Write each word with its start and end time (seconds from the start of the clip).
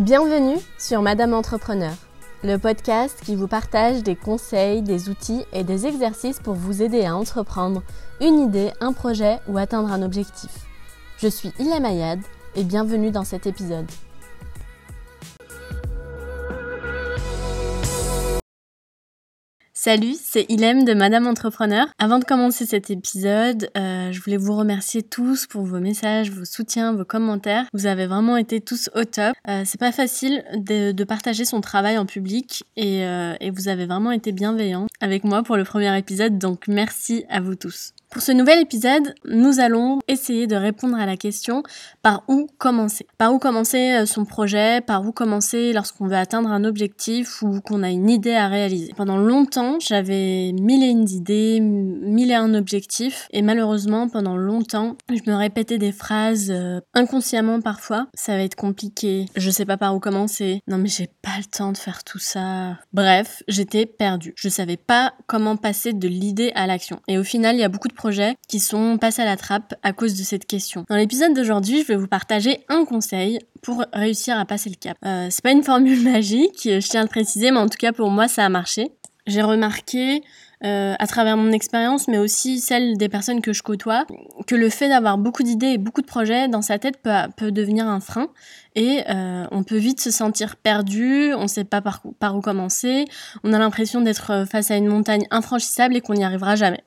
Bienvenue 0.00 0.56
sur 0.78 1.02
Madame 1.02 1.34
Entrepreneur, 1.34 1.92
le 2.42 2.56
podcast 2.56 3.20
qui 3.22 3.36
vous 3.36 3.48
partage 3.48 4.02
des 4.02 4.16
conseils, 4.16 4.80
des 4.80 5.10
outils 5.10 5.44
et 5.52 5.62
des 5.62 5.86
exercices 5.86 6.40
pour 6.40 6.54
vous 6.54 6.80
aider 6.80 7.04
à 7.04 7.14
entreprendre 7.14 7.82
une 8.18 8.38
idée, 8.40 8.70
un 8.80 8.94
projet 8.94 9.40
ou 9.46 9.58
atteindre 9.58 9.92
un 9.92 10.00
objectif. 10.00 10.50
Je 11.18 11.28
suis 11.28 11.52
Ilem 11.58 11.84
Ayad 11.84 12.18
et 12.56 12.64
bienvenue 12.64 13.10
dans 13.10 13.24
cet 13.24 13.46
épisode. 13.46 13.90
Salut, 19.82 20.16
c'est 20.22 20.44
Ilem 20.50 20.84
de 20.84 20.92
Madame 20.92 21.26
Entrepreneur. 21.26 21.86
Avant 21.98 22.18
de 22.18 22.24
commencer 22.24 22.66
cet 22.66 22.90
épisode, 22.90 23.70
euh, 23.78 24.12
je 24.12 24.20
voulais 24.20 24.36
vous 24.36 24.54
remercier 24.54 25.02
tous 25.02 25.46
pour 25.46 25.62
vos 25.62 25.80
messages, 25.80 26.30
vos 26.30 26.44
soutiens, 26.44 26.92
vos 26.92 27.06
commentaires. 27.06 27.64
Vous 27.72 27.86
avez 27.86 28.06
vraiment 28.06 28.36
été 28.36 28.60
tous 28.60 28.90
au 28.94 29.04
top. 29.04 29.32
Euh, 29.48 29.62
c'est 29.64 29.80
pas 29.80 29.90
facile 29.90 30.44
de, 30.54 30.92
partager 31.04 31.46
son 31.46 31.62
travail 31.62 31.96
en 31.96 32.04
public 32.04 32.64
et, 32.76 33.06
euh, 33.06 33.32
et 33.40 33.50
vous 33.50 33.68
avez 33.68 33.86
vraiment 33.86 34.10
été 34.10 34.32
bienveillants 34.32 34.86
avec 35.00 35.24
moi 35.24 35.42
pour 35.42 35.56
le 35.56 35.64
premier 35.64 35.96
épisode, 35.98 36.38
donc 36.38 36.68
merci 36.68 37.24
à 37.28 37.40
vous 37.40 37.54
tous. 37.54 37.92
Pour 38.10 38.22
ce 38.22 38.32
nouvel 38.32 38.58
épisode, 38.58 39.14
nous 39.24 39.60
allons 39.60 40.00
essayer 40.08 40.48
de 40.48 40.56
répondre 40.56 40.98
à 40.98 41.06
la 41.06 41.16
question 41.16 41.62
par 42.02 42.24
où 42.26 42.48
commencer? 42.58 43.06
Par 43.18 43.32
où 43.32 43.38
commencer 43.38 43.92
euh, 43.92 44.04
son 44.04 44.24
projet, 44.24 44.80
par 44.80 45.06
où 45.06 45.12
commencer 45.12 45.72
lorsqu'on 45.72 46.08
veut 46.08 46.16
atteindre 46.16 46.50
un 46.50 46.64
objectif 46.64 47.40
ou 47.42 47.60
qu'on 47.60 47.84
a 47.84 47.90
une 47.90 48.10
idée 48.10 48.34
à 48.34 48.48
réaliser? 48.48 48.92
Pendant 48.96 49.16
longtemps, 49.16 49.78
j'avais 49.78 50.50
mille 50.60 50.82
et 50.82 50.88
une 50.88 51.08
idées, 51.08 51.60
mille 51.60 52.32
et 52.32 52.34
un 52.34 52.52
objectifs 52.54 53.28
et 53.30 53.42
malheureusement, 53.42 54.08
pendant 54.08 54.36
longtemps, 54.36 54.96
je 55.08 55.30
me 55.30 55.36
répétais 55.36 55.78
des 55.78 55.92
phrases 55.92 56.50
euh, 56.50 56.80
inconsciemment 56.94 57.60
parfois. 57.60 58.08
Ça 58.14 58.34
va 58.36 58.42
être 58.42 58.56
compliqué, 58.56 59.26
je 59.36 59.50
sais 59.50 59.64
pas 59.64 59.76
par 59.76 59.94
où 59.94 60.00
commencer. 60.00 60.62
Non 60.66 60.78
mais 60.78 60.88
j'ai 60.88 61.08
pas 61.22 61.38
le 61.38 61.44
temps 61.44 61.70
de 61.70 61.78
faire 61.78 62.02
tout 62.02 62.18
ça. 62.18 62.76
Bref, 62.92 63.44
j'étais 63.46 63.86
perdue. 63.86 64.34
Je 64.36 64.48
savais 64.48 64.76
pas 64.76 64.89
comment 65.26 65.56
passer 65.56 65.92
de 65.92 66.08
l'idée 66.08 66.52
à 66.54 66.66
l'action. 66.66 67.00
Et 67.08 67.18
au 67.18 67.24
final, 67.24 67.56
il 67.56 67.60
y 67.60 67.64
a 67.64 67.68
beaucoup 67.68 67.88
de 67.88 67.94
projets 67.94 68.34
qui 68.48 68.60
sont 68.60 68.98
passés 68.98 69.22
à 69.22 69.24
la 69.24 69.36
trappe 69.36 69.74
à 69.82 69.92
cause 69.92 70.14
de 70.14 70.22
cette 70.22 70.46
question. 70.46 70.84
Dans 70.88 70.96
l'épisode 70.96 71.34
d'aujourd'hui, 71.34 71.82
je 71.82 71.86
vais 71.86 71.96
vous 71.96 72.08
partager 72.08 72.64
un 72.68 72.84
conseil 72.84 73.38
pour 73.62 73.84
réussir 73.92 74.38
à 74.38 74.44
passer 74.44 74.70
le 74.70 74.76
cap. 74.76 74.96
Euh, 75.04 75.28
c'est 75.30 75.42
pas 75.42 75.52
une 75.52 75.62
formule 75.62 76.02
magique, 76.12 76.60
je 76.64 76.88
tiens 76.88 77.04
à 77.04 77.06
préciser, 77.06 77.50
mais 77.50 77.58
en 77.58 77.68
tout 77.68 77.78
cas 77.78 77.92
pour 77.92 78.10
moi 78.10 78.28
ça 78.28 78.44
a 78.44 78.48
marché. 78.48 78.90
J'ai 79.26 79.42
remarqué 79.42 80.22
euh, 80.64 80.94
à 80.98 81.06
travers 81.06 81.36
mon 81.36 81.52
expérience, 81.52 82.08
mais 82.08 82.18
aussi 82.18 82.60
celle 82.60 82.96
des 82.98 83.08
personnes 83.08 83.40
que 83.40 83.52
je 83.52 83.62
côtoie, 83.62 84.06
que 84.46 84.54
le 84.54 84.68
fait 84.68 84.88
d'avoir 84.88 85.16
beaucoup 85.16 85.42
d'idées 85.42 85.68
et 85.68 85.78
beaucoup 85.78 86.02
de 86.02 86.06
projets 86.06 86.48
dans 86.48 86.62
sa 86.62 86.78
tête 86.78 86.98
peut, 87.02 87.10
peut 87.36 87.50
devenir 87.50 87.86
un 87.86 88.00
frein 88.00 88.28
et 88.74 89.02
euh, 89.08 89.46
on 89.50 89.62
peut 89.62 89.78
vite 89.78 90.00
se 90.00 90.10
sentir 90.10 90.56
perdu, 90.56 91.32
on 91.34 91.42
ne 91.42 91.48
sait 91.48 91.64
pas 91.64 91.80
par, 91.80 92.02
par 92.18 92.36
où 92.36 92.40
commencer, 92.40 93.06
on 93.42 93.52
a 93.52 93.58
l'impression 93.58 94.00
d'être 94.00 94.44
face 94.50 94.70
à 94.70 94.76
une 94.76 94.88
montagne 94.88 95.26
infranchissable 95.30 95.96
et 95.96 96.00
qu'on 96.00 96.14
n'y 96.14 96.24
arrivera 96.24 96.56
jamais. 96.56 96.84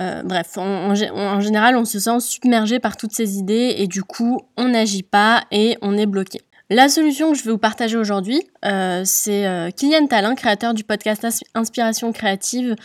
Euh, 0.00 0.22
bref, 0.22 0.56
en, 0.56 0.94
général, 0.94 1.76
on 1.76 1.84
se 1.84 1.98
sent 1.98 2.20
submergé 2.20 2.78
par 2.78 2.96
toutes 2.96 3.12
ces 3.12 3.38
idées 3.38 3.74
et 3.78 3.86
du 3.86 4.02
coup, 4.02 4.40
on 4.56 4.68
n'agit 4.68 5.02
pas 5.02 5.44
et 5.50 5.76
on 5.82 5.96
est 5.96 6.06
bloqué. 6.06 6.40
La 6.72 6.88
solution 6.88 7.32
que 7.32 7.38
je 7.38 7.42
vais 7.42 7.50
vous 7.50 7.58
partager 7.58 7.96
aujourd'hui, 7.96 8.42
euh, 8.64 9.02
c'est 9.04 9.44
euh, 9.44 9.70
Kylian 9.72 10.06
Talin, 10.06 10.36
créateur 10.36 10.72
du 10.72 10.84
podcast 10.84 11.26
Inspiration 11.56 12.12
créative, 12.12 12.76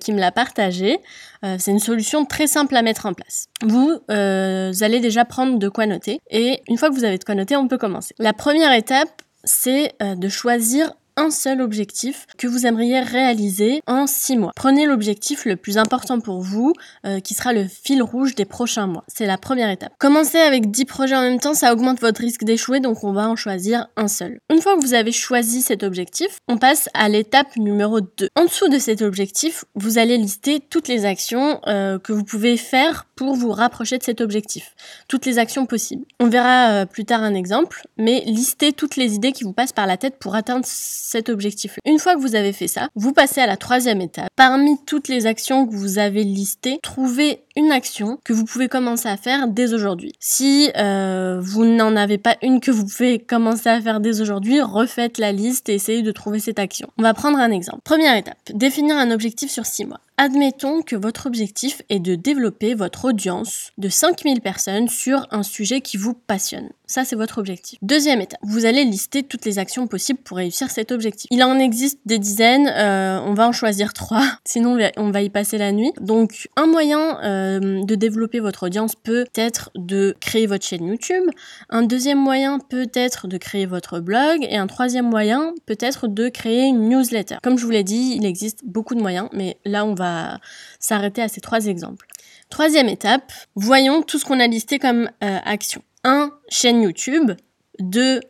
qui 0.00 0.12
me 0.12 0.20
l'a 0.20 0.30
partagé. 0.30 0.98
c'est 1.42 1.72
une 1.72 1.80
solution 1.80 2.24
très 2.24 2.46
simple 2.46 2.76
à 2.76 2.82
mettre 2.82 3.06
en 3.06 3.12
place. 3.12 3.48
Vous, 3.62 4.00
allez 4.08 5.00
déjà 5.00 5.24
prendre 5.24 5.58
de 5.58 5.68
quoi 5.68 5.86
noter 5.86 6.20
et 6.30 6.62
une 6.68 6.78
fois 6.78 6.90
que 6.90 6.94
vous 6.94 7.04
avez 7.04 7.18
de 7.18 7.24
quoi 7.24 7.34
noter, 7.34 7.56
on 7.56 7.66
peut 7.66 7.76
commencer. 7.76 8.14
La 8.18 8.32
première 8.32 8.72
étape, 8.72 9.08
c'est 9.42 9.94
de 10.00 10.28
choisir 10.28 10.92
un 11.16 11.30
seul 11.30 11.60
objectif 11.60 12.26
que 12.38 12.46
vous 12.46 12.66
aimeriez 12.66 13.00
réaliser 13.00 13.82
en 13.86 14.06
six 14.06 14.36
mois. 14.36 14.52
Prenez 14.56 14.86
l'objectif 14.86 15.44
le 15.44 15.56
plus 15.56 15.78
important 15.78 16.20
pour 16.20 16.40
vous, 16.40 16.72
euh, 17.06 17.20
qui 17.20 17.34
sera 17.34 17.52
le 17.52 17.66
fil 17.66 18.02
rouge 18.02 18.34
des 18.34 18.44
prochains 18.44 18.86
mois. 18.86 19.04
C'est 19.08 19.26
la 19.26 19.38
première 19.38 19.70
étape. 19.70 19.92
Commencer 19.98 20.38
avec 20.38 20.70
10 20.70 20.84
projets 20.84 21.16
en 21.16 21.22
même 21.22 21.40
temps, 21.40 21.54
ça 21.54 21.72
augmente 21.72 22.00
votre 22.00 22.20
risque 22.20 22.44
d'échouer, 22.44 22.80
donc 22.80 23.04
on 23.04 23.12
va 23.12 23.28
en 23.28 23.36
choisir 23.36 23.86
un 23.96 24.08
seul. 24.08 24.38
Une 24.50 24.60
fois 24.60 24.76
que 24.76 24.82
vous 24.82 24.94
avez 24.94 25.12
choisi 25.12 25.62
cet 25.62 25.82
objectif, 25.82 26.38
on 26.48 26.58
passe 26.58 26.88
à 26.94 27.08
l'étape 27.08 27.56
numéro 27.56 28.00
2. 28.00 28.28
En 28.36 28.44
dessous 28.44 28.68
de 28.68 28.78
cet 28.78 29.02
objectif, 29.02 29.64
vous 29.74 29.98
allez 29.98 30.16
lister 30.16 30.60
toutes 30.60 30.88
les 30.88 31.04
actions 31.04 31.60
euh, 31.66 31.98
que 31.98 32.12
vous 32.12 32.24
pouvez 32.24 32.56
faire 32.56 33.06
pour 33.16 33.34
vous 33.34 33.52
rapprocher 33.52 33.98
de 33.98 34.02
cet 34.02 34.20
objectif. 34.20 34.74
Toutes 35.08 35.26
les 35.26 35.38
actions 35.38 35.66
possibles. 35.66 36.04
On 36.20 36.28
verra 36.28 36.70
euh, 36.70 36.86
plus 36.86 37.04
tard 37.04 37.22
un 37.22 37.34
exemple, 37.34 37.86
mais 37.96 38.22
listez 38.26 38.72
toutes 38.72 38.96
les 38.96 39.14
idées 39.14 39.32
qui 39.32 39.44
vous 39.44 39.52
passent 39.52 39.72
par 39.72 39.86
la 39.86 39.96
tête 39.96 40.18
pour 40.18 40.34
atteindre 40.34 40.64
cet 41.04 41.28
objectif. 41.28 41.78
Une 41.84 41.98
fois 41.98 42.14
que 42.14 42.20
vous 42.20 42.34
avez 42.34 42.52
fait 42.52 42.68
ça, 42.68 42.88
vous 42.94 43.12
passez 43.12 43.40
à 43.40 43.46
la 43.46 43.56
troisième 43.56 44.00
étape. 44.00 44.28
Parmi 44.36 44.76
toutes 44.86 45.08
les 45.08 45.26
actions 45.26 45.66
que 45.66 45.74
vous 45.74 45.98
avez 45.98 46.24
listées, 46.24 46.78
trouvez 46.82 47.43
une 47.56 47.70
action 47.70 48.18
que 48.24 48.32
vous 48.32 48.44
pouvez 48.44 48.68
commencer 48.68 49.08
à 49.08 49.16
faire 49.16 49.48
dès 49.48 49.72
aujourd'hui. 49.72 50.12
Si 50.20 50.70
euh, 50.76 51.38
vous 51.40 51.64
n'en 51.64 51.96
avez 51.96 52.18
pas 52.18 52.36
une 52.42 52.60
que 52.60 52.70
vous 52.70 52.84
pouvez 52.84 53.18
commencer 53.18 53.68
à 53.68 53.80
faire 53.80 54.00
dès 54.00 54.20
aujourd'hui, 54.20 54.60
refaites 54.60 55.18
la 55.18 55.32
liste 55.32 55.68
et 55.68 55.74
essayez 55.74 56.02
de 56.02 56.12
trouver 56.12 56.40
cette 56.40 56.58
action. 56.58 56.90
On 56.98 57.02
va 57.02 57.14
prendre 57.14 57.38
un 57.38 57.50
exemple. 57.50 57.80
Première 57.84 58.16
étape, 58.16 58.38
définir 58.52 58.96
un 58.96 59.10
objectif 59.10 59.50
sur 59.50 59.66
6 59.66 59.86
mois. 59.86 60.00
Admettons 60.16 60.82
que 60.82 60.94
votre 60.94 61.26
objectif 61.26 61.82
est 61.88 61.98
de 61.98 62.14
développer 62.14 62.74
votre 62.74 63.06
audience 63.06 63.72
de 63.78 63.88
5000 63.88 64.40
personnes 64.40 64.88
sur 64.88 65.26
un 65.32 65.42
sujet 65.42 65.80
qui 65.80 65.96
vous 65.96 66.14
passionne. 66.14 66.70
Ça, 66.86 67.04
c'est 67.04 67.16
votre 67.16 67.38
objectif. 67.38 67.80
Deuxième 67.82 68.20
étape, 68.20 68.38
vous 68.42 68.64
allez 68.64 68.84
lister 68.84 69.24
toutes 69.24 69.44
les 69.44 69.58
actions 69.58 69.88
possibles 69.88 70.20
pour 70.20 70.36
réussir 70.36 70.70
cet 70.70 70.92
objectif. 70.92 71.26
Il 71.32 71.42
en 71.42 71.58
existe 71.58 71.98
des 72.06 72.20
dizaines, 72.20 72.68
euh, 72.68 73.18
on 73.24 73.34
va 73.34 73.48
en 73.48 73.52
choisir 73.52 73.92
trois, 73.92 74.24
sinon 74.44 74.78
on 74.96 75.10
va 75.10 75.22
y 75.22 75.30
passer 75.30 75.58
la 75.58 75.72
nuit. 75.72 75.92
Donc, 76.00 76.48
un 76.54 76.66
moyen 76.66 77.18
euh, 77.24 77.43
de 77.60 77.94
développer 77.94 78.40
votre 78.40 78.64
audience 78.66 78.94
peut 78.94 79.26
être 79.34 79.70
de 79.74 80.14
créer 80.20 80.46
votre 80.46 80.64
chaîne 80.64 80.86
YouTube. 80.86 81.24
Un 81.70 81.82
deuxième 81.82 82.18
moyen 82.18 82.58
peut 82.58 82.90
être 82.94 83.28
de 83.28 83.36
créer 83.38 83.66
votre 83.66 84.00
blog. 84.00 84.46
Et 84.48 84.56
un 84.56 84.66
troisième 84.66 85.08
moyen 85.08 85.54
peut 85.66 85.76
être 85.80 86.08
de 86.08 86.28
créer 86.28 86.64
une 86.64 86.88
newsletter. 86.88 87.36
Comme 87.42 87.58
je 87.58 87.64
vous 87.64 87.70
l'ai 87.70 87.84
dit, 87.84 88.14
il 88.16 88.26
existe 88.26 88.64
beaucoup 88.64 88.94
de 88.94 89.00
moyens, 89.00 89.28
mais 89.32 89.58
là, 89.64 89.84
on 89.84 89.94
va 89.94 90.38
s'arrêter 90.78 91.22
à 91.22 91.28
ces 91.28 91.40
trois 91.40 91.66
exemples. 91.66 92.06
Troisième 92.50 92.88
étape, 92.88 93.32
voyons 93.54 94.02
tout 94.02 94.18
ce 94.18 94.24
qu'on 94.24 94.40
a 94.40 94.46
listé 94.46 94.78
comme 94.78 95.10
euh, 95.22 95.38
action. 95.44 95.82
1. 96.04 96.30
Chaîne 96.48 96.82
YouTube. 96.82 97.32
2. 97.80 98.20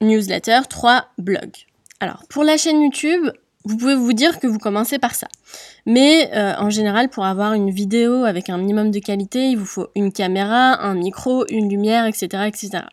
Newsletter. 0.00 0.60
3. 0.68 1.06
Blog. 1.18 1.50
Alors, 2.00 2.24
pour 2.28 2.44
la 2.44 2.56
chaîne 2.56 2.82
YouTube, 2.82 3.30
vous 3.64 3.76
pouvez 3.76 3.94
vous 3.94 4.12
dire 4.12 4.40
que 4.40 4.46
vous 4.46 4.58
commencez 4.58 4.98
par 4.98 5.14
ça. 5.14 5.28
Mais 5.86 6.30
euh, 6.34 6.54
en 6.58 6.70
général, 6.70 7.08
pour 7.08 7.24
avoir 7.24 7.52
une 7.52 7.70
vidéo 7.70 8.24
avec 8.24 8.50
un 8.50 8.58
minimum 8.58 8.90
de 8.90 8.98
qualité, 8.98 9.50
il 9.50 9.56
vous 9.56 9.66
faut 9.66 9.88
une 9.94 10.12
caméra, 10.12 10.82
un 10.82 10.94
micro, 10.94 11.44
une 11.48 11.68
lumière, 11.68 12.06
etc., 12.06 12.44
etc. 12.46 12.84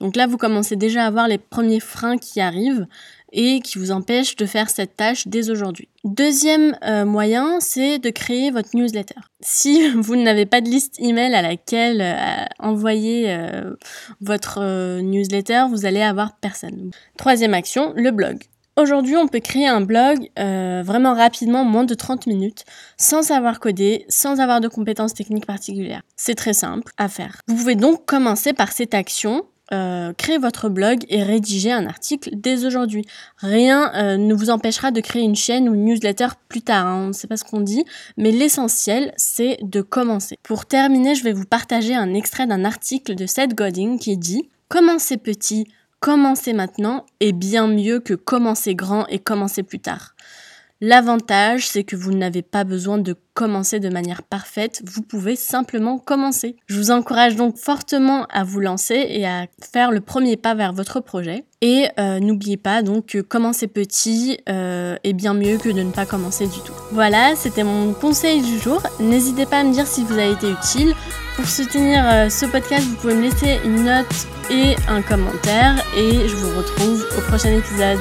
Donc 0.00 0.16
là, 0.16 0.26
vous 0.26 0.36
commencez 0.36 0.76
déjà 0.76 1.06
à 1.06 1.10
voir 1.10 1.28
les 1.28 1.38
premiers 1.38 1.80
freins 1.80 2.18
qui 2.18 2.40
arrivent 2.40 2.86
et 3.34 3.60
qui 3.60 3.78
vous 3.78 3.90
empêchent 3.92 4.36
de 4.36 4.44
faire 4.44 4.68
cette 4.68 4.96
tâche 4.96 5.26
dès 5.26 5.48
aujourd'hui. 5.48 5.88
Deuxième 6.04 6.76
euh, 6.84 7.06
moyen, 7.06 7.60
c'est 7.60 7.98
de 7.98 8.10
créer 8.10 8.50
votre 8.50 8.76
newsletter. 8.76 9.20
Si 9.40 9.88
vous 9.96 10.16
n'avez 10.16 10.46
pas 10.46 10.60
de 10.60 10.68
liste 10.68 11.00
email 11.00 11.34
à 11.34 11.42
laquelle 11.42 12.00
euh, 12.02 12.44
envoyer 12.58 13.34
votre 14.20 15.00
newsletter, 15.00 15.64
vous 15.70 15.86
allez 15.86 16.02
avoir 16.02 16.36
personne. 16.36 16.90
Troisième 17.16 17.54
action, 17.54 17.92
le 17.96 18.10
blog. 18.10 18.42
Aujourd'hui, 18.80 19.16
on 19.18 19.28
peut 19.28 19.40
créer 19.40 19.68
un 19.68 19.82
blog 19.82 20.30
euh, 20.38 20.82
vraiment 20.82 21.12
rapidement, 21.14 21.62
moins 21.62 21.84
de 21.84 21.92
30 21.92 22.26
minutes, 22.26 22.64
sans 22.96 23.22
savoir 23.22 23.60
coder, 23.60 24.06
sans 24.08 24.40
avoir 24.40 24.62
de 24.62 24.68
compétences 24.68 25.12
techniques 25.12 25.44
particulières. 25.44 26.00
C'est 26.16 26.34
très 26.34 26.54
simple 26.54 26.90
à 26.96 27.08
faire. 27.08 27.36
Vous 27.48 27.56
pouvez 27.56 27.74
donc 27.74 28.06
commencer 28.06 28.54
par 28.54 28.72
cette 28.72 28.94
action, 28.94 29.44
euh, 29.74 30.14
créer 30.14 30.38
votre 30.38 30.70
blog 30.70 31.04
et 31.10 31.22
rédiger 31.22 31.70
un 31.70 31.86
article 31.86 32.30
dès 32.32 32.64
aujourd'hui. 32.64 33.04
Rien 33.36 33.92
euh, 33.94 34.16
ne 34.16 34.32
vous 34.32 34.48
empêchera 34.48 34.90
de 34.90 35.02
créer 35.02 35.22
une 35.22 35.36
chaîne 35.36 35.68
ou 35.68 35.74
une 35.74 35.84
newsletter 35.84 36.28
plus 36.48 36.62
tard, 36.62 36.86
hein, 36.86 37.02
on 37.04 37.08
ne 37.08 37.12
sait 37.12 37.28
pas 37.28 37.36
ce 37.36 37.44
qu'on 37.44 37.60
dit, 37.60 37.84
mais 38.16 38.30
l'essentiel, 38.30 39.12
c'est 39.18 39.58
de 39.60 39.82
commencer. 39.82 40.38
Pour 40.42 40.64
terminer, 40.64 41.14
je 41.14 41.24
vais 41.24 41.34
vous 41.34 41.44
partager 41.44 41.94
un 41.94 42.14
extrait 42.14 42.46
d'un 42.46 42.64
article 42.64 43.16
de 43.16 43.26
Seth 43.26 43.54
Godin 43.54 43.98
qui 43.98 44.16
dit 44.16 44.48
«Commencez 44.68 45.18
petit, 45.18 45.68
commencer 46.02 46.52
maintenant 46.52 47.06
est 47.20 47.32
bien 47.32 47.68
mieux 47.68 48.00
que 48.00 48.14
commencer 48.14 48.74
grand 48.74 49.06
et 49.06 49.20
commencer 49.20 49.62
plus 49.62 49.78
tard. 49.78 50.16
L'avantage, 50.84 51.68
c'est 51.68 51.84
que 51.84 51.94
vous 51.94 52.10
n'avez 52.10 52.42
pas 52.42 52.64
besoin 52.64 52.98
de 52.98 53.14
commencer 53.34 53.78
de 53.78 53.88
manière 53.88 54.24
parfaite, 54.24 54.82
vous 54.84 55.02
pouvez 55.02 55.36
simplement 55.36 55.96
commencer. 55.96 56.56
Je 56.66 56.76
vous 56.76 56.90
encourage 56.90 57.36
donc 57.36 57.56
fortement 57.56 58.26
à 58.32 58.42
vous 58.42 58.58
lancer 58.58 59.06
et 59.08 59.24
à 59.24 59.46
faire 59.60 59.92
le 59.92 60.00
premier 60.00 60.36
pas 60.36 60.56
vers 60.56 60.72
votre 60.72 60.98
projet. 60.98 61.44
Et 61.60 61.86
euh, 62.00 62.18
n'oubliez 62.18 62.56
pas 62.56 62.82
donc 62.82 63.06
que 63.06 63.18
commencer 63.18 63.68
petit 63.68 64.38
euh, 64.48 64.96
est 65.04 65.12
bien 65.12 65.34
mieux 65.34 65.56
que 65.56 65.68
de 65.68 65.82
ne 65.82 65.92
pas 65.92 66.04
commencer 66.04 66.48
du 66.48 66.58
tout. 66.64 66.74
Voilà, 66.90 67.36
c'était 67.36 67.62
mon 67.62 67.92
conseil 67.92 68.42
du 68.42 68.58
jour. 68.58 68.82
N'hésitez 68.98 69.46
pas 69.46 69.60
à 69.60 69.62
me 69.62 69.72
dire 69.72 69.86
si 69.86 70.02
vous 70.02 70.14
avez 70.14 70.32
été 70.32 70.50
utile. 70.50 70.94
Pour 71.36 71.46
soutenir 71.46 72.04
euh, 72.04 72.28
ce 72.28 72.44
podcast, 72.46 72.84
vous 72.88 72.96
pouvez 72.96 73.14
me 73.14 73.22
laisser 73.22 73.60
une 73.64 73.84
note 73.84 74.26
et 74.50 74.74
un 74.88 75.00
commentaire. 75.00 75.76
Et 75.96 76.28
je 76.28 76.34
vous 76.34 76.58
retrouve 76.58 77.06
au 77.16 77.20
prochain 77.20 77.52
épisode. 77.52 78.00